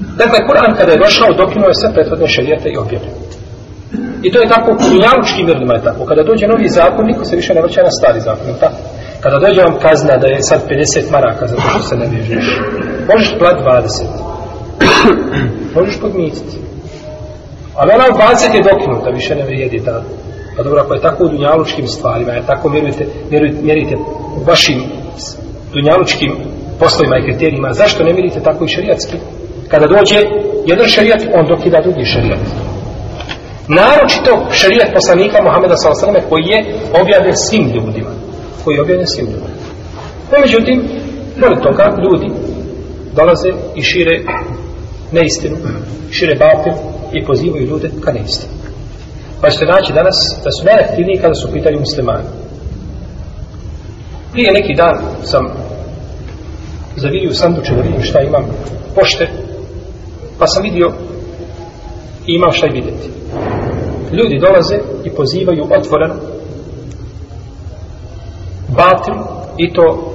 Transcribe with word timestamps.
Dakle, 0.00 0.38
Kur'an 0.48 0.76
kada 0.78 0.92
je 0.92 1.02
došao, 1.04 1.38
dokinuo 1.42 1.68
je 1.68 1.80
sve 1.80 1.92
prethodne 1.94 2.28
šarijete 2.28 2.68
i 2.70 2.76
objave. 2.76 3.08
I 4.22 4.32
to 4.32 4.38
je 4.40 4.48
tako, 4.48 4.68
u 4.72 4.78
dunjalučkim 4.90 5.46
mirnima 5.46 5.74
je 5.74 5.82
tako. 5.82 6.04
Kada 6.04 6.22
dođe 6.22 6.46
novi 6.46 6.68
zakon, 6.68 7.06
niko 7.06 7.24
se 7.24 7.36
više 7.36 7.54
ne 7.54 7.60
vraća 7.60 7.82
na 7.82 7.90
stari 7.90 8.20
zakon, 8.20 8.54
tako? 8.60 8.80
Kada 9.20 9.38
dođe 9.38 9.60
vam 9.62 9.76
kazna 9.82 10.16
da 10.16 10.26
je 10.26 10.42
sad 10.42 10.60
50 10.70 11.12
maraka 11.12 11.46
zato 11.46 11.62
što 11.70 11.82
se 11.82 11.96
ne 11.96 12.06
vježiš, 12.12 12.46
možeš 13.10 13.38
plat 13.38 13.56
20. 13.60 14.28
možeš 15.76 16.00
podmititi. 16.00 16.56
Ali 17.74 17.92
ona 17.94 18.04
20 18.04 18.54
je 18.54 18.68
dokinuta, 18.72 19.10
više 19.10 19.34
ne 19.34 19.44
vrijedi 19.44 19.84
ta. 19.84 20.02
Pa 20.56 20.62
dobro, 20.62 20.80
ako 20.80 20.94
je 20.94 21.00
tako 21.00 21.24
u 21.24 21.28
dunjalučkim 21.28 21.86
stvarima, 21.86 22.32
je 22.32 22.46
tako 22.46 22.68
mjerujete, 22.68 23.06
mjerujete, 23.30 23.58
mjerite 23.62 23.96
u 24.36 24.44
vašim 24.46 24.82
dunjalučkim 25.72 26.32
poslovima 26.78 27.16
i 27.18 27.22
kriterijima, 27.22 27.72
zašto 27.72 28.04
ne 28.04 28.12
mjerite 28.12 28.40
tako 28.40 28.64
i 28.64 28.68
šarijatski? 28.68 29.16
Kada 29.68 29.86
dođe 29.86 30.18
jedan 30.66 30.86
šerijat, 30.86 31.22
on 31.34 31.46
dokida 31.46 31.78
drugi 31.82 32.04
šerijat. 32.04 32.38
Naročito 33.68 34.32
šerijat 34.52 34.94
poslanika 34.94 35.38
Muhammeda 35.42 35.76
s.a.v. 35.76 36.20
koji 36.28 36.44
je 36.52 36.58
objavljen 37.02 37.36
svim 37.36 37.66
ljudima. 37.74 38.10
Koji 38.64 38.74
je 38.74 38.82
objavljen 38.82 39.06
svim 39.06 39.26
ljudima. 39.26 39.58
No, 40.30 40.36
međutim, 40.44 40.78
pored 41.40 41.58
toga, 41.62 41.84
ljudi 42.04 42.28
dolaze 43.16 43.50
i 43.74 43.82
šire 43.82 44.16
neistinu, 45.12 45.56
šire 46.10 46.34
batil 46.34 46.72
i 47.12 47.24
pozivaju 47.24 47.66
ljude 47.66 47.90
ka 48.04 48.12
neistinu. 48.12 48.52
Pa 49.40 49.50
ćete 49.50 49.66
naći 49.66 49.92
danas 49.92 50.16
da 50.44 50.50
su 50.50 50.66
najaktivniji 50.66 51.20
kada 51.22 51.34
su 51.34 51.52
pitali 51.52 51.78
muslimani. 51.78 52.24
Prije 54.32 54.52
neki 54.52 54.74
dan 54.74 54.96
sam 55.22 55.44
zavidio 56.96 57.30
u 57.30 57.34
sanduče 57.34 57.74
da 57.74 57.82
vidim 57.82 58.02
šta 58.02 58.20
imam 58.20 58.44
pošte, 58.94 59.28
pa 60.38 60.46
sam 60.46 60.62
vidio 60.62 60.92
i 62.26 62.34
imam 62.34 62.52
šta 62.52 62.66
vidjeti. 62.66 63.10
Ljudi 64.12 64.38
dolaze 64.38 64.78
i 65.04 65.10
pozivaju 65.10 65.66
otvoreno 65.78 66.14
batil 68.68 69.14
i 69.56 69.72
to 69.72 70.12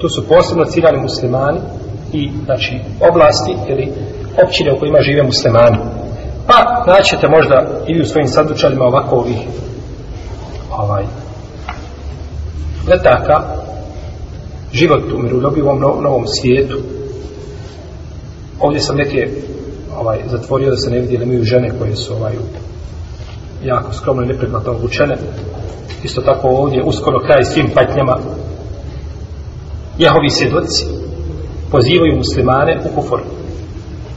tu 0.00 0.08
su 0.08 0.28
posebno 0.28 0.64
ciljani 0.64 0.98
muslimani 0.98 1.58
i 2.12 2.30
znači 2.44 2.80
oblasti 3.10 3.56
ili 3.68 3.92
općine 4.44 4.72
u 4.72 4.78
kojima 4.78 4.98
žive 5.00 5.22
muslimani. 5.22 5.78
Pa 6.46 6.84
naćete 6.86 7.28
možda 7.28 7.66
ili 7.88 8.02
u 8.02 8.04
svojim 8.04 8.28
sadučarima 8.28 8.84
ovako 8.84 9.16
ovih 9.16 9.38
ovaj 10.70 11.04
letaka 12.88 13.42
život 14.72 15.12
u 15.12 15.18
miroljubivom 15.18 15.80
novom 15.80 16.24
svijetu. 16.26 16.78
Ovdje 18.62 18.80
sam 18.80 18.96
neke 18.96 19.28
ovaj, 19.96 20.18
zatvorio 20.30 20.70
da 20.70 20.76
se 20.76 20.90
ne 20.90 21.00
vidi 21.00 21.18
da 21.18 21.24
imaju 21.24 21.44
žene 21.44 21.70
koje 21.78 21.96
su 21.96 22.14
ovaj, 22.14 22.32
jako 23.64 23.92
skromno 23.92 24.22
i 24.22 24.26
nepregledno 24.26 24.72
obučene. 24.72 25.16
Isto 26.02 26.20
tako 26.20 26.48
ovdje 26.48 26.82
uskoro 26.82 27.20
kraj 27.26 27.44
svim 27.44 27.70
patnjama 27.74 28.18
Jehovi 29.98 30.30
svjedoci 30.30 30.86
pozivaju 31.70 32.16
muslimane 32.16 32.80
u 32.84 32.94
kufor. 32.94 33.20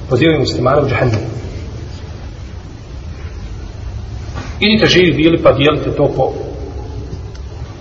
Pozivaju 0.10 0.40
muslimane 0.40 0.82
u 0.82 0.90
džahennem. 0.90 1.20
Idite 4.60 4.86
živi 4.88 5.14
bili 5.14 5.44
pa 5.44 5.52
dijelite 5.52 5.92
to 5.92 6.12
po 6.16 6.34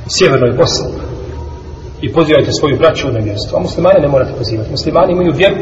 sjevernoj 0.08 0.52
Bosni 0.52 1.13
i 2.04 2.12
pozivajte 2.12 2.52
svoju 2.52 2.76
braću 2.82 3.06
na 3.16 3.20
vjerstvo. 3.26 3.52
A 3.58 3.60
muslimane 3.66 3.98
ne 4.00 4.08
morate 4.08 4.32
pozivati. 4.40 4.70
Muslimani 4.76 5.12
imaju 5.12 5.32
vjeru 5.40 5.56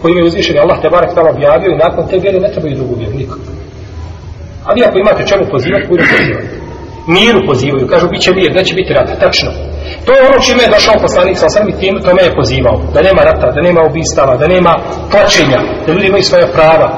koju 0.00 0.12
imaju 0.12 0.26
uzvišeni 0.26 0.58
Allah 0.64 0.78
te 0.82 0.88
barak 0.94 1.14
tamo 1.14 1.30
objavio 1.30 1.70
i 1.72 1.82
nakon 1.84 2.02
te 2.10 2.16
vjere 2.24 2.38
ne 2.40 2.52
trebaju 2.52 2.74
drugu 2.76 2.94
vjeru 3.00 3.14
nikom. 3.22 3.40
A 4.66 4.68
vi 4.74 4.80
ako 4.84 4.96
imate 4.98 5.26
čemu 5.30 5.44
pozivati, 5.54 5.88
budu 5.92 6.04
pozivati. 6.12 6.48
Miru 7.14 7.40
pozivaju, 7.50 7.90
kažu 7.92 8.06
bit 8.12 8.22
će 8.24 8.30
mir, 8.32 8.52
neće 8.58 8.74
biti 8.74 8.92
rata, 8.98 9.12
tačno. 9.24 9.50
To 10.04 10.10
je 10.12 10.26
ono 10.28 10.38
čime 10.46 10.62
je 10.62 10.74
došao 10.76 11.04
poslanik 11.06 11.36
sa 11.38 11.46
osam 11.46 11.68
i 11.68 11.78
tim, 11.80 11.94
tome 12.06 12.22
je 12.22 12.36
pozivao. 12.40 12.76
Da 12.94 13.00
nema 13.08 13.22
rata, 13.30 13.46
da 13.56 13.60
nema 13.68 13.80
ubistava, 13.90 14.34
da 14.36 14.46
nema 14.56 14.72
tlačenja, 15.10 15.60
da 15.86 15.92
ljudi 15.92 16.06
imaju 16.06 16.22
svoje 16.22 16.46
prava. 16.56 16.88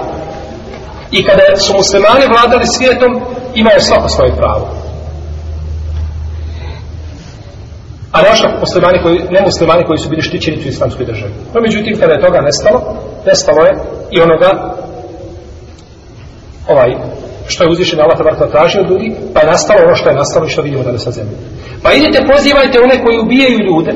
I 1.16 1.24
kada 1.24 1.42
su 1.56 1.72
muslimani 1.76 2.26
vladali 2.32 2.66
svijetom, 2.66 3.12
imaju 3.54 3.80
svako 3.80 4.08
svoje 4.08 4.32
pravo. 4.40 4.85
A 8.16 8.22
naša 8.30 8.48
muslimani 8.60 8.98
koji, 9.02 9.18
ne 9.30 9.40
muslimani 9.44 9.82
koji 9.86 9.98
su 9.98 10.08
bili 10.08 10.22
štićeni 10.22 10.56
u 10.66 10.68
islamskoj 10.68 11.06
državi. 11.06 11.32
No, 11.54 11.60
međutim, 11.60 11.98
kada 12.00 12.12
je 12.12 12.24
toga 12.26 12.40
nestalo, 12.40 12.78
nestalo 13.26 13.60
je 13.68 13.72
i 14.10 14.20
onoga 14.26 14.50
ovaj, 16.68 16.90
što 17.46 17.64
je 17.64 17.70
uzvišen 17.70 18.00
Allah 18.00 18.16
tabarka 18.18 18.46
tražio 18.46 18.80
od 18.80 18.90
ljudi, 18.90 19.12
pa 19.34 19.40
je 19.40 19.46
nastalo 19.46 19.80
ono 19.86 19.94
što 19.94 20.08
je 20.08 20.20
nastalo 20.22 20.46
i 20.46 20.52
što 20.52 20.62
vidimo 20.62 20.82
danas 20.82 21.06
na 21.06 21.12
zemlji. 21.12 21.36
Pa 21.82 21.92
idite, 21.92 22.18
pozivajte 22.32 22.80
one 22.80 23.04
koji 23.04 23.18
ubijaju 23.24 23.58
ljude 23.68 23.92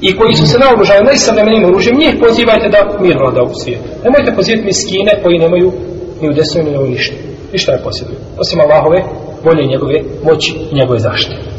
i 0.00 0.16
koji 0.16 0.34
su 0.34 0.46
se 0.46 0.58
naoružali 0.58 1.04
najsavremenim 1.04 1.64
oružjem, 1.64 1.98
njih 1.98 2.14
pozivajte 2.26 2.68
da 2.74 2.80
mir 3.04 3.16
vlada 3.18 3.42
u 3.42 3.54
svijetu. 3.62 3.88
Nemojte 4.04 4.36
pozivati 4.36 4.64
miskine 4.64 5.12
koji 5.22 5.38
nemaju 5.38 5.72
ni 6.20 6.28
u 6.28 6.32
desnoj 6.32 6.64
ni 6.64 6.78
u 6.78 6.86
ništa. 6.86 7.14
Ništa 7.52 7.72
ne 7.72 7.82
posjeduju. 7.82 8.18
Osim 8.38 8.60
Allahove 8.60 8.98
volje 9.44 9.62
i 9.64 9.72
njegove 9.72 9.96
moći 10.24 10.50
i 10.70 10.74
njegove 10.74 10.98
zaštite. 10.98 11.49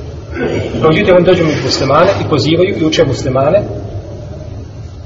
No, 0.81 0.89
međutim, 0.89 1.15
oni 1.15 1.25
dođu 1.25 1.43
među 1.45 1.63
muslimane 1.63 2.11
i 2.21 2.29
pozivaju 2.29 2.77
i 2.77 2.85
uče 2.85 3.03
muslimane 3.05 3.59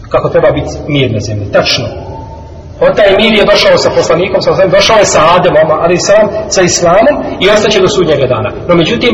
kako 0.10 0.30
treba 0.30 0.52
biti 0.52 0.72
mir 0.88 1.12
na 1.12 1.20
zemlji. 1.20 1.52
Tačno. 1.52 1.86
On 2.82 2.96
taj 2.96 3.12
mir 3.18 3.34
je 3.40 3.46
došao 3.52 3.78
sa 3.78 3.90
poslanikom, 3.98 4.42
sa 4.42 4.50
poslanikom, 4.50 4.78
došao 4.80 4.98
je 4.98 5.06
sa 5.06 5.22
Ademom, 5.36 5.70
ali 5.84 5.98
sam 5.98 6.24
sa 6.50 6.62
Islamom 6.62 7.16
i 7.44 7.50
ostaće 7.50 7.80
do 7.82 7.90
sudnjega 7.90 8.26
dana. 8.34 8.50
No, 8.68 8.76
međutim, 8.76 9.14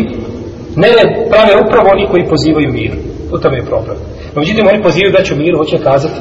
ne 0.76 0.90
prave 1.32 1.54
upravo 1.66 1.88
oni 1.94 2.08
koji 2.12 2.30
pozivaju 2.34 2.74
mir. 2.74 2.92
U 3.34 3.38
tome 3.38 3.58
je 3.58 3.70
problem. 3.72 3.98
No, 4.34 4.40
međutim, 4.44 4.68
oni 4.68 4.84
pozivaju 4.84 5.16
da 5.18 5.24
će 5.24 5.36
mir, 5.36 5.54
hoće 5.58 5.78
kazati, 5.78 6.20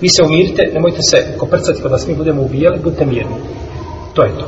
vi 0.00 0.08
se 0.08 0.22
umirite, 0.22 0.62
nemojte 0.74 1.02
se 1.10 1.18
koprcati 1.38 1.82
kada 1.82 1.94
vas 1.94 2.06
mi 2.06 2.14
budemo 2.14 2.42
ubijali, 2.42 2.78
budite 2.84 3.04
mirni. 3.04 3.38
To 4.14 4.22
je 4.22 4.30
to. 4.38 4.46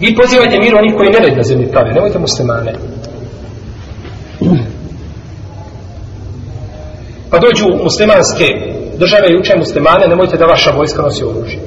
Vi 0.00 0.16
pozivajte 0.20 0.56
mir 0.58 0.74
onih 0.74 0.94
koji 0.96 1.10
nered 1.10 1.36
na 1.36 1.42
zemlji 1.42 1.66
prave, 1.72 1.92
nemojte 1.92 2.18
muslimane. 2.18 2.72
Pa 7.30 7.38
dođu 7.38 7.66
muslimanske 7.84 8.46
države 8.98 9.26
i 9.30 9.38
uče 9.38 9.54
muslimane, 9.56 10.08
nemojte 10.08 10.36
da 10.36 10.46
vaša 10.46 10.70
vojska 10.70 11.02
nosi 11.02 11.24
oružje. 11.24 11.60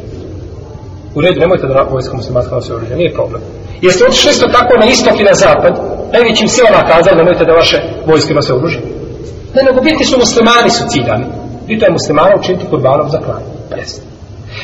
U 1.15 1.21
redu, 1.21 1.39
nemojte 1.39 1.67
da 1.67 1.87
vojska 1.91 2.15
muslimanska 2.15 2.55
nosi 2.55 2.73
oružje, 2.73 2.95
nije 2.95 3.13
problem. 3.13 3.41
Jeste 3.81 4.05
otišli 4.05 4.31
isto 4.31 4.47
tako 4.47 4.73
na 4.79 4.85
istok 4.85 5.19
i 5.19 5.23
na 5.23 5.33
zapad, 5.33 5.73
najvećim 6.13 6.47
silama 6.47 6.81
kazali, 6.91 7.17
nemojte 7.17 7.45
da 7.45 7.53
vaše 7.53 7.77
vojske 8.05 8.33
nosi 8.33 8.51
oružje. 8.51 8.81
Ne, 9.55 9.61
nego 9.63 9.81
biti 9.81 10.03
su 10.05 10.19
muslimani 10.19 10.69
su 10.69 10.83
ciljani. 10.91 11.25
Biti 11.67 11.85
je 11.85 11.91
muslimana 11.91 12.35
učiniti 12.39 12.69
kurbanom 12.69 13.09
za 13.09 13.19
klan. 13.25 13.41
Presne. 13.69 14.03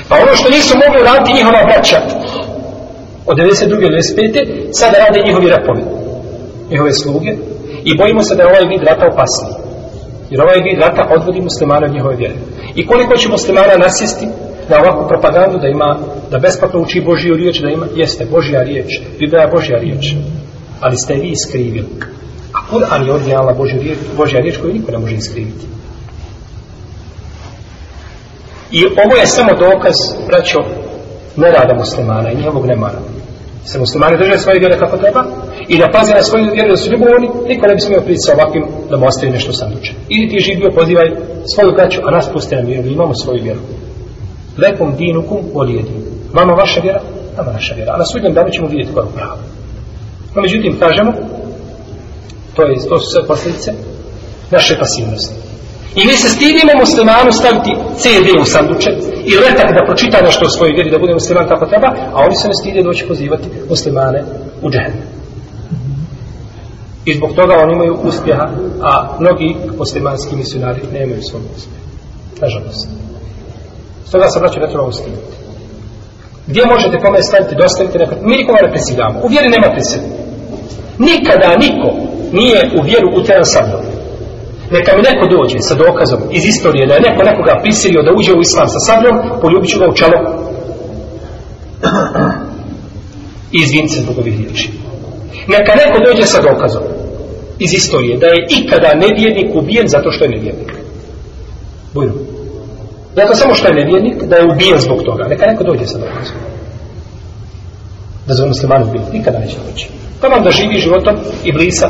Pa 0.10 0.16
ono 0.16 0.36
što 0.36 0.50
nisu 0.50 0.74
mogli 0.84 1.04
raditi 1.10 1.34
njihova 1.38 1.62
braća 1.70 2.00
od 3.26 3.38
92. 3.38 3.70
do 3.70 3.88
95. 3.88 4.68
sada 4.72 4.98
rade 5.04 5.20
njihovi 5.28 5.48
rapovi, 5.50 5.84
Njihove 6.72 6.94
sluge. 6.94 7.32
I 7.84 7.98
bojimo 7.98 8.22
se 8.22 8.36
da 8.36 8.44
je 8.44 8.50
ovaj 8.50 8.66
vid 8.72 8.84
rata 8.84 9.06
opasniji. 9.14 9.69
Jer 10.30 10.42
ovaj 10.42 10.62
vid 10.64 10.80
rata 10.80 11.08
odvodi 11.16 11.42
muslimana 11.42 11.86
od 11.86 11.94
njihove 11.94 12.16
vjere. 12.16 12.36
I 12.76 12.88
koliko 12.88 13.18
će 13.18 13.30
muslimana 13.30 13.76
nasjesti 13.78 14.28
na 14.70 14.78
ovakvu 14.82 15.08
propagandu 15.08 15.58
da 15.60 15.68
ima, 15.68 15.98
da 16.32 16.40
besplatno 16.40 16.82
uči 16.82 17.02
Božiju 17.02 17.36
riječ, 17.36 17.60
da 17.60 17.70
ima, 17.70 17.86
jeste 17.96 18.26
Božja 18.32 18.64
riječ, 18.64 19.00
Biblija 19.20 19.42
je 19.42 19.52
Božja 19.52 19.78
riječ. 19.80 20.14
Ali 20.80 20.98
ste 20.98 21.14
vi 21.14 21.30
iskrivili. 21.30 21.88
A 22.54 22.60
Kur'an 22.72 23.06
je 23.06 23.14
originalna 23.14 23.54
Božja 23.54 23.80
riječ, 23.80 23.98
Božja 24.18 24.40
riječ 24.40 24.58
koju 24.58 24.74
niko 24.74 24.92
ne 24.92 24.98
može 24.98 25.16
iskriviti. 25.16 25.66
I 28.72 28.86
ovo 28.86 29.16
je 29.20 29.28
samo 29.28 29.50
dokaz, 29.54 29.96
braćo, 30.28 30.58
nerada 31.36 31.74
muslimana 31.74 32.32
i 32.32 32.36
njihovog 32.36 32.66
nemara. 32.66 33.00
Se 33.66 33.80
muslimani 33.80 34.18
drže 34.18 34.38
svoje 34.38 34.60
vjere 34.60 34.80
kako 34.80 34.98
treba 34.98 35.24
i 35.68 35.78
da 35.78 35.88
paze 35.94 36.14
na 36.14 36.24
svoju 36.24 36.52
vjeru 36.54 36.70
da 36.70 36.78
su 36.78 36.92
ljubovni, 36.92 37.30
niko 37.48 37.68
ne 37.68 37.76
bi 37.76 37.82
smio 37.82 38.02
priti 38.02 38.20
sa 38.20 38.34
ovakvim 38.34 38.66
da 38.90 38.98
mu 38.98 39.06
ostaje 39.06 39.32
nešto 39.32 39.54
sanduče. 39.54 39.94
Ili 40.10 40.30
ti 40.30 40.40
živio, 40.40 40.72
pozivaj 40.76 41.10
svoju 41.54 41.72
braću, 41.76 42.00
a 42.06 42.12
nas 42.12 42.30
puste 42.34 42.56
na 42.56 42.62
vjeru, 42.62 42.88
imamo 42.88 43.14
svoju 43.16 43.44
vjeru. 43.44 43.60
Lekom 44.58 44.96
dinukum 44.96 45.40
volijedim. 45.54 46.00
Vama 46.34 46.54
vaša 46.54 46.82
vjera, 46.82 47.02
nama 47.38 47.52
naša 47.52 47.74
vjera. 47.76 47.94
A 47.94 47.98
na 47.98 48.06
sudnjem 48.06 48.34
danu 48.34 48.50
ćemo 48.50 48.68
vidjeti 48.68 48.94
koja 48.94 49.06
je 49.06 49.12
prava. 49.16 49.38
No, 50.36 50.42
međutim, 50.42 50.80
kažemo, 50.80 51.12
to, 52.56 52.62
je, 52.64 52.76
to 52.90 53.00
su 53.00 53.06
sve 53.12 53.28
posljedice 53.28 53.72
naše 54.52 54.78
pasivnosti. 54.80 55.36
I 55.96 56.06
mi 56.06 56.14
se 56.14 56.30
stidimo 56.30 56.72
muslimanu 56.80 57.32
staviti 57.32 57.72
CD 57.98 58.28
u 58.42 58.46
sanduče 58.46 58.92
i 59.26 59.34
letak 59.44 59.70
da 59.78 59.86
pročita 59.86 60.22
nešto 60.22 60.46
o 60.46 60.50
svojoj 60.50 60.74
vjeri, 60.74 60.92
da 60.92 61.00
bude 61.00 61.14
musliman 61.14 61.48
kako 61.48 61.66
treba, 61.66 61.88
a 62.14 62.18
oni 62.26 62.36
se 62.36 62.48
ne 62.48 62.54
stide 62.54 62.84
doći 62.84 63.08
pozivati 63.08 63.48
muslimane 63.70 64.24
u 64.62 64.70
džehennem. 64.72 65.08
I 67.06 67.14
zbog 67.14 67.32
toga 67.36 67.54
oni 67.64 67.74
imaju 67.74 67.94
uspjeha, 68.04 68.48
a 68.82 69.18
mnogi 69.20 69.56
muslimanski 69.78 70.36
misionari 70.36 70.82
nemaju 70.94 71.22
svog 71.22 71.42
uspjeha. 71.58 71.84
Nažalost. 72.42 72.88
Stoga 74.08 74.28
se 74.30 74.40
vraću 74.40 74.60
ne 74.60 74.68
treba 74.68 74.86
uskinuti. 74.88 75.36
Gdje 76.48 76.66
možete 76.66 77.00
kome 77.00 77.24
staviti, 77.24 77.56
dostaviti, 77.56 77.98
neka... 77.98 78.16
mi 78.22 78.36
nikoga 78.38 78.60
ne 78.62 78.72
presiljamo. 78.72 79.20
U 79.24 79.28
vjeri 79.28 79.50
nema 79.50 79.70
prisile. 79.76 80.04
Nikada 80.98 81.50
niko 81.66 81.88
nije 82.32 82.60
u 82.78 82.80
vjeru 82.90 83.08
utjeran 83.20 83.46
sa 83.46 83.60
mnom. 83.68 83.89
Neka 84.72 84.92
mi 84.96 85.02
neko 85.02 85.26
dođe 85.36 85.60
sa 85.60 85.76
dokazom 85.76 86.20
iz 86.32 86.46
istorije 86.46 86.88
da 86.88 86.94
je 86.94 87.06
neko 87.08 87.24
nekoga 87.24 87.54
prisilio 87.64 88.02
da 88.04 88.12
uđe 88.18 88.34
u 88.34 88.42
islam 88.42 88.68
sa 88.68 88.80
sabljom, 88.88 89.16
poljubit 89.42 89.70
ću 89.70 89.80
ga 89.80 89.88
u 89.88 89.96
čelo 90.02 90.18
i 93.52 93.58
izvinite 93.64 93.94
se 93.94 94.02
zbog 94.02 94.18
ovih 94.18 94.38
riječi. 94.40 94.70
Neka 95.48 95.72
neko 95.76 95.98
dođe 96.08 96.26
sa 96.26 96.42
dokazom 96.42 96.84
iz 97.60 97.74
istorije 97.74 98.18
da 98.18 98.28
je 98.28 98.48
ikada 98.50 98.92
nevjernik 98.94 99.56
ubijen 99.56 99.88
zato 99.88 100.12
što 100.12 100.24
je 100.24 100.30
nevjernik. 100.30 100.74
Bujno. 101.94 102.14
Zato 103.16 103.36
samo 103.36 103.56
što 103.56 103.68
je 103.68 103.74
nevjernik, 103.74 104.24
da 104.24 104.36
je 104.36 104.48
ubijen 104.54 104.80
zbog 104.80 105.00
toga. 105.06 105.28
Neka 105.28 105.46
neko 105.46 105.64
dođe 105.64 105.86
sa 105.86 105.98
dokazom. 105.98 106.38
Da 108.28 108.34
zove 108.34 108.48
muslimanu 108.48 108.86
ubijen. 108.86 109.06
Nikada 109.14 109.40
neće 109.40 109.58
doći. 109.72 109.88
Pa 110.22 110.28
vam 110.28 110.44
da 110.44 110.52
živi 110.52 110.80
životom 110.80 111.16
i 111.44 111.52
blisa, 111.52 111.90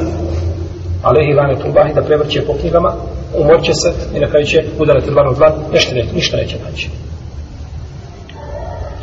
ali 1.04 1.30
i 1.30 1.34
lane 1.34 1.56
tubahi, 1.56 1.94
da 1.94 2.02
prevrće 2.02 2.42
po 2.42 2.54
knjigama, 2.54 2.94
umorće 3.38 3.74
se 3.74 3.94
i 4.16 4.20
na 4.20 4.28
kraju 4.28 4.46
će 4.46 4.64
udarati 4.80 5.12
dlan 5.12 5.28
u 5.28 5.34
dlan, 5.34 5.54
nešto 5.74 5.96
ne, 5.96 6.04
ništa 6.16 6.38
neće 6.38 6.58
naći. 6.70 6.90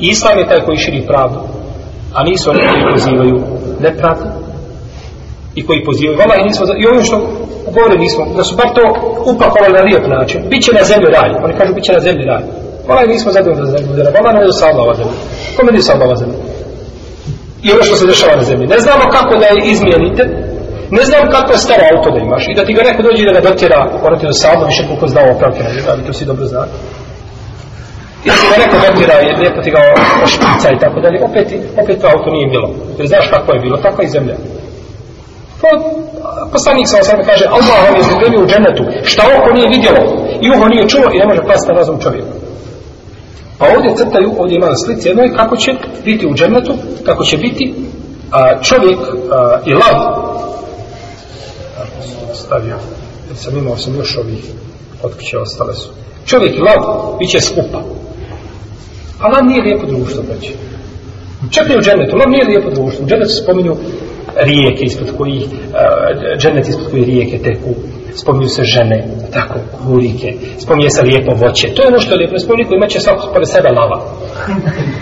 I 0.00 0.06
Islam 0.08 0.38
je 0.38 0.48
taj 0.48 0.60
koji 0.60 0.76
širi 0.76 1.06
pravdu, 1.06 1.38
a 2.14 2.25
nisu 2.25 2.50
oni 2.50 2.60
koji 2.69 2.93
pozivaju 2.93 3.37
nepravdu 3.81 4.26
i 5.54 5.66
koji 5.66 5.84
pozivaju 5.84 6.19
vala 6.19 6.34
i 6.37 6.44
nismo, 6.44 6.66
i 6.78 6.87
ovim 6.87 7.04
što 7.04 7.16
govore 7.75 7.98
nismo, 7.98 8.22
da 8.37 8.44
su 8.44 8.56
bar 8.56 8.69
to 8.76 8.84
upakovali 9.32 9.75
na 9.78 9.82
lijep 9.88 10.06
način, 10.06 10.40
bit 10.50 10.62
će 10.64 10.72
na 10.72 10.84
zemlji 10.84 11.08
raj, 11.19 11.31
oni 11.44 11.54
kažu 11.58 11.75
bit 11.75 11.84
će 11.84 11.93
na 11.93 12.00
zemlji 12.00 12.25
raj. 12.25 12.43
Vala 12.88 13.04
i 13.04 13.12
nismo 13.14 13.32
zadovoljni 13.32 13.66
za 13.66 13.72
zemlju, 13.76 13.90
vala 14.16 14.32
nam 14.32 14.43
je 14.43 14.52
dosadla 14.52 14.82
ova 14.82 14.94
zemlja. 14.94 15.16
Kome 15.56 15.69
je 15.72 15.76
dosadla 15.76 16.04
ova 16.06 16.16
zemlja? 16.16 16.38
I 17.62 17.72
ono 17.72 17.82
što 17.82 17.96
se 17.96 18.06
dešava 18.06 18.37
na 18.37 18.43
zemlji. 18.43 18.66
Ne 18.66 18.78
znamo 18.78 19.04
kako 19.16 19.32
da 19.40 19.46
je 19.46 19.70
izmijenite, 19.72 20.22
ne 20.91 21.03
znam 21.05 21.31
kako 21.31 21.53
je 21.53 21.59
staro 21.59 21.83
auto 21.93 22.11
da 22.11 22.19
imaš 22.19 22.44
i 22.49 22.56
da 22.59 22.65
ti 22.65 22.73
ga 22.73 22.83
neko 22.83 23.03
dođe 23.03 23.25
da 23.25 23.33
ga 23.33 23.49
dotjera, 23.49 23.79
ono 24.06 24.17
ti 24.17 24.27
do 24.27 24.33
sada 24.33 24.65
više 24.67 24.83
koliko 24.88 25.06
znao 25.06 25.27
opravke, 25.35 25.61
ali 25.91 26.06
to 26.06 26.12
si 26.12 26.25
dobro 26.31 26.44
znao. 26.47 26.67
I 28.27 28.29
ti 28.38 28.47
ga 28.50 28.56
neko 28.65 28.77
dotjera 28.87 29.17
i 29.21 29.41
lijepo 29.41 29.61
ti 29.62 29.71
ga 29.71 29.81
ošpica 30.25 30.69
i 30.71 30.79
tako 30.83 31.00
dalje, 31.00 31.19
opet, 31.29 31.49
opet 31.83 31.97
to 32.00 32.06
auto 32.06 32.29
nije 32.31 32.53
bilo. 32.55 32.69
Jer 32.99 33.06
znaš 33.09 33.27
kako 33.35 33.53
je 33.53 33.61
bilo, 33.61 33.77
tako 33.77 34.03
i 34.03 34.09
zemlja. 34.09 34.37
To, 35.61 35.69
poslanik 36.53 36.87
sa 36.89 36.97
osam 37.00 37.21
kaže, 37.31 37.44
Allah 37.56 37.79
vam 37.85 37.94
je 37.94 38.00
izgledio 38.00 38.41
u 38.43 38.49
džennetu, 38.50 38.82
šta 39.11 39.23
oko 39.37 39.50
nije 39.56 39.69
vidjelo 39.77 40.03
i 40.44 40.50
uho 40.50 40.69
nije 40.69 40.89
čulo 40.89 41.06
i 41.12 41.19
ne 41.19 41.27
može 41.27 41.43
pasti 41.50 41.69
na 41.69 41.79
razum 41.79 41.99
čovjeku. 42.00 42.35
Pa 43.59 43.65
ovdje 43.75 43.97
crtaju, 43.97 44.31
ovdje 44.39 44.56
ima 44.56 44.67
na 44.67 44.77
slici 44.77 45.09
jednoj, 45.09 45.35
kako 45.37 45.56
će 45.56 45.71
biti 46.05 46.27
u 46.27 46.35
džennetu, 46.35 46.75
kako 47.06 47.25
će 47.25 47.37
biti 47.37 47.75
a, 48.32 48.61
čovjek 48.62 48.99
a, 48.99 49.59
i 49.65 49.73
lav 49.75 50.25
ostavio. 52.46 52.76
jer 53.28 53.37
sam 53.37 53.56
imao 53.56 53.76
sam 53.76 53.94
još 53.96 54.16
ovih 54.16 54.44
otkuće 55.02 55.38
ostale 55.38 55.75
su. 55.75 55.88
Čovjek 56.26 56.56
i 56.56 56.60
lav 56.60 56.81
bit 57.19 57.31
će 57.31 57.40
skupa. 57.40 57.81
A 59.20 59.28
lav 59.28 59.44
nije 59.44 59.62
lijepo 59.62 59.87
društvo, 59.87 60.22
braći. 60.22 60.52
Čak 61.50 61.66
i 61.70 61.78
u 61.78 61.82
džennetu, 61.82 62.16
lav 62.16 62.31
nije 62.31 62.44
lijepo 62.44 62.70
društvo. 62.70 63.04
U 63.04 63.08
džennetu 63.08 63.34
spominju 63.43 63.76
rijeke 64.37 64.84
ispod 64.84 65.08
kojih, 65.19 65.44
uh, 65.44 66.38
džennet 66.40 66.69
ispod 66.69 66.87
kojih 66.90 67.06
rijeke 67.06 67.38
teku, 67.38 67.70
spominju 68.14 68.48
se 68.48 68.62
žene, 68.64 68.98
tako, 69.32 69.58
hurike, 69.84 70.34
spominje 70.58 70.90
se 70.90 71.02
lijepo 71.02 71.32
voće. 71.34 71.75
To 71.75 71.82
je 71.82 71.88
ono 71.88 72.00
što 72.00 72.10
je 72.12 72.19
lijepo, 72.19 72.32
ne 72.32 72.44
spominju 72.46 72.69
koji 72.69 72.76
imaće 72.76 73.00
svako 73.00 73.32
pored 73.32 73.48
sebe 73.48 73.69
lava. 73.78 73.98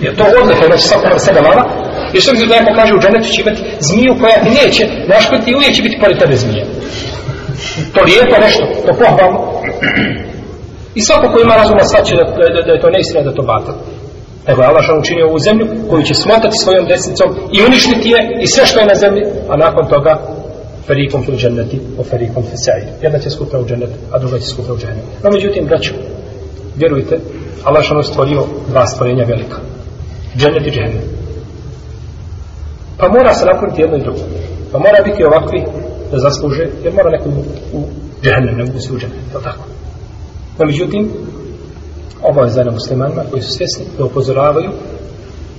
Jer 0.02 0.16
to 0.16 0.24
odlično, 0.42 0.66
imaće 0.66 0.86
svako 0.90 1.04
pored 1.10 1.22
sebe 1.28 1.40
lava, 1.40 1.64
jer 2.12 2.22
što 2.22 2.32
mi 2.32 2.46
da 2.46 2.54
neko 2.60 2.72
kaže 2.80 2.92
u 2.94 3.02
džennetu 3.02 3.28
će 3.34 3.40
imati 3.42 3.60
zmiju 3.88 4.12
koja 4.20 4.36
ti 4.44 4.50
neće, 4.60 4.82
naškoditi 5.14 5.50
i 5.50 5.54
uvijek 5.54 5.72
će 5.76 5.82
biti 5.82 6.00
pored 6.02 6.18
tebe 6.18 6.36
zmije. 6.36 6.64
To 7.94 8.00
lijepo 8.08 8.36
nešto, 8.44 8.62
to 8.86 8.92
pohvalno. 8.98 9.40
I 10.94 11.00
svako 11.00 11.26
ko 11.32 11.40
ima 11.40 11.54
razuma 11.56 11.84
svaće 11.84 12.16
da, 12.16 12.24
da, 12.54 12.62
da, 12.66 12.72
je 12.72 12.80
to 12.80 12.90
neistina, 12.90 13.22
da 13.22 13.34
to 13.34 13.42
batal. 13.42 13.74
Nego 14.48 14.62
je 14.62 14.68
Allah 14.68 14.84
učinio 15.00 15.26
ovu 15.28 15.38
zemlju 15.38 15.66
koju 15.90 16.02
će 16.02 16.14
smotati 16.14 16.56
svojom 16.58 16.86
desnicom 16.86 17.28
i 17.52 17.58
uništiti 17.68 18.08
je 18.08 18.20
i 18.44 18.46
sve 18.46 18.66
što 18.66 18.80
je 18.80 18.86
na 18.86 18.94
zemlji, 18.94 19.22
a 19.48 19.56
nakon 19.56 19.88
toga 19.88 20.12
ferikom 20.86 21.24
fil 21.24 21.36
dženneti 21.36 21.80
o 21.98 22.04
ferikom 22.04 22.42
fil 22.42 22.58
sa'ir. 22.66 22.86
Jedna 23.02 23.18
će 23.18 23.30
skupna 23.30 23.58
u 23.58 23.66
džennet, 23.66 23.90
a 24.12 24.18
druga 24.18 24.38
će 24.38 24.46
skupna 24.46 24.74
u 24.74 24.78
džennet. 24.78 25.04
No, 25.22 25.30
međutim, 25.30 25.66
braću, 25.66 25.92
vjerujte, 26.76 27.18
Allah 27.64 27.84
ono 27.90 28.02
stvorio 28.02 28.42
dva 28.68 28.86
stvorenja 28.86 29.24
velika. 29.24 29.56
Džennet 30.36 30.66
i 30.66 30.70
džennet. 30.70 31.04
Pa 32.98 33.08
mora 33.08 33.34
se 33.34 33.46
napuniti 33.46 33.82
jedno 33.82 33.96
i 33.96 34.00
drugo. 34.00 34.18
Pa 34.72 34.78
mora 34.78 35.02
biti 35.04 35.24
ovakvi 35.24 35.64
da 36.14 36.18
zasluže, 36.26 36.64
jer 36.84 36.92
mora 36.98 37.10
neko 37.10 37.28
u 37.78 37.80
džahnem, 38.24 38.54
ne 38.58 38.64
mogu 38.64 38.78
se 38.84 38.92
u 38.92 38.98
džahnem, 38.98 39.20
je 39.20 39.42
tako? 39.48 39.64
No, 40.58 40.62
međutim, 40.70 41.02
obavezano 42.30 42.70
muslimanima 42.72 43.22
koji 43.30 43.42
su 43.42 43.50
svjesni 43.56 43.84
da 43.98 44.04
upozoravaju 44.04 44.70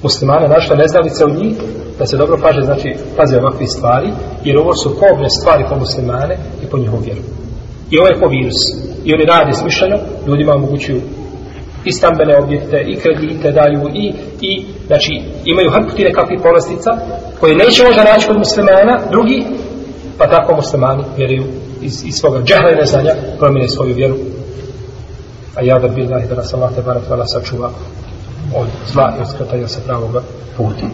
muslimane 0.03 0.47
našla 0.47 0.75
neznalice 0.75 1.25
od 1.25 1.35
njih 1.39 1.53
da 1.99 2.05
se 2.05 2.17
dobro 2.17 2.37
paže, 2.43 2.61
znači 2.61 2.89
paze 3.17 3.35
ovakve 3.37 3.67
stvari 3.67 4.09
jer 4.43 4.57
ovo 4.57 4.73
su 4.81 4.89
kobne 5.01 5.29
stvari 5.29 5.63
po 5.69 5.75
muslimane 5.75 6.35
i 6.63 6.65
po 6.71 6.77
njihovu 6.77 7.01
vjeru 7.05 7.21
i 7.91 7.97
ovo 7.99 8.07
je 8.07 8.19
po 8.21 8.27
virus 8.35 8.59
i 9.05 9.13
oni 9.15 9.25
rade 9.25 9.53
smišljeno 9.53 9.97
ljudima 10.27 10.53
omogućuju 10.53 11.01
i 11.85 11.91
stambene 11.91 12.33
objekte 12.43 12.77
i 12.91 12.95
kredite 13.01 13.51
daju 13.51 13.81
i, 14.03 14.05
i 14.49 14.51
znači 14.87 15.13
imaju 15.45 15.73
hrpu 15.75 15.91
ti 15.95 16.03
nekakvih 16.03 16.39
povlastica 16.43 16.91
koje 17.39 17.55
neće 17.55 17.83
možda 17.83 18.03
naći 18.03 18.27
kod 18.27 18.37
muslimana 18.37 18.95
drugi 19.11 19.39
pa 20.17 20.27
tako 20.27 20.55
muslimani 20.55 21.03
vjeruju 21.17 21.43
iz, 21.81 22.03
iz 22.05 22.15
svoga 22.15 22.43
džahla 22.43 22.71
i 22.71 22.75
neznanja 22.75 23.15
promijene 23.39 23.69
svoju 23.69 23.95
vjeru 23.95 24.15
a 25.55 25.61
ja 25.63 25.79
da 25.79 25.87
billahi 25.87 26.27
da 26.27 26.35
nas 26.35 26.53
Allah 26.53 26.75
te 26.75 26.81
barak 26.81 27.09
vala 27.09 27.25
sačuva 27.27 27.69
od 28.55 28.67
zla 28.93 29.13
i 29.17 29.21
od 29.21 29.29
skratanja 29.29 29.67
sa 29.67 29.79
pravoga 29.85 30.21
puta. 30.57 30.85